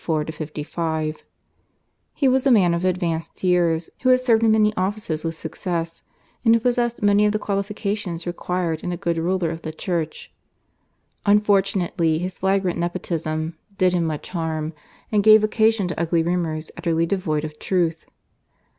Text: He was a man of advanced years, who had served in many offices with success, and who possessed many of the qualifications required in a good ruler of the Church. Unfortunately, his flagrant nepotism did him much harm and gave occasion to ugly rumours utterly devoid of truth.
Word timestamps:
He 0.01 0.09
was 2.27 2.47
a 2.47 2.51
man 2.51 2.73
of 2.73 2.83
advanced 2.83 3.43
years, 3.43 3.91
who 4.01 4.09
had 4.09 4.19
served 4.19 4.41
in 4.41 4.49
many 4.51 4.75
offices 4.75 5.23
with 5.23 5.37
success, 5.37 6.01
and 6.43 6.55
who 6.55 6.59
possessed 6.59 7.03
many 7.03 7.27
of 7.27 7.33
the 7.33 7.37
qualifications 7.37 8.25
required 8.25 8.83
in 8.83 8.91
a 8.91 8.97
good 8.97 9.19
ruler 9.19 9.51
of 9.51 9.61
the 9.61 9.71
Church. 9.71 10.33
Unfortunately, 11.27 12.17
his 12.17 12.39
flagrant 12.39 12.79
nepotism 12.79 13.59
did 13.77 13.93
him 13.93 14.05
much 14.05 14.29
harm 14.29 14.73
and 15.11 15.21
gave 15.21 15.43
occasion 15.43 15.87
to 15.89 15.99
ugly 16.01 16.23
rumours 16.23 16.71
utterly 16.77 17.05
devoid 17.05 17.43
of 17.43 17.59
truth. 17.59 18.07